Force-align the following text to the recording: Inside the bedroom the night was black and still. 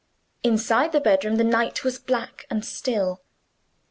Inside 0.41 0.93
the 0.93 0.99
bedroom 0.99 1.35
the 1.35 1.43
night 1.43 1.83
was 1.83 1.99
black 1.99 2.47
and 2.49 2.65
still. 2.65 3.21